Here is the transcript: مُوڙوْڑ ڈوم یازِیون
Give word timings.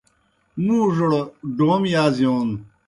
مُوڙوْڑ 0.65 1.11
ڈوم 1.57 1.81
یازِیون 1.93 2.49